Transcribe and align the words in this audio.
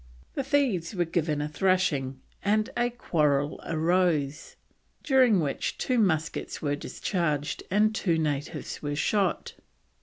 The 0.33 0.43
thieves 0.43 0.95
were 0.95 1.05
given 1.05 1.41
a 1.41 1.47
thrashing, 1.47 2.21
and 2.43 2.71
a 2.75 2.89
quarrel 2.89 3.61
arose, 3.67 4.55
during 5.03 5.39
which 5.39 5.77
two 5.77 5.99
muskets 5.99 6.59
were 6.59 6.75
discharged 6.75 7.61
and 7.69 7.93
two 7.93 8.17
natives 8.17 8.81
were 8.81 8.95
shot. 8.95 9.53